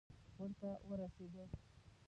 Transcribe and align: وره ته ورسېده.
وره 0.37 0.49
ته 0.59 0.69
ورسېده. 0.87 1.43